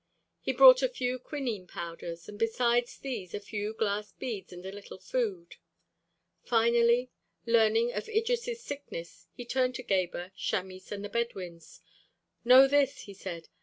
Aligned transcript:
He 0.39 0.51
brought 0.51 0.81
a 0.81 0.89
few 0.89 1.19
quinine 1.19 1.67
powders, 1.67 2.27
and 2.27 2.39
besides 2.39 2.97
these 2.97 3.35
a 3.35 3.39
few 3.39 3.71
glass 3.75 4.11
beads 4.11 4.51
and 4.51 4.65
a 4.65 4.71
little 4.71 4.97
food. 4.97 5.57
Finally, 6.43 7.11
learning 7.45 7.93
of 7.93 8.09
Idris' 8.09 8.63
sickness, 8.63 9.27
he 9.35 9.45
turned 9.45 9.75
to 9.75 9.83
Gebhr, 9.83 10.31
Chamis, 10.35 10.91
and 10.91 11.05
the 11.05 11.09
Bedouins. 11.09 11.81
"Know 12.43 12.67
this," 12.67 13.01
he 13.01 13.13
said. 13.13 13.49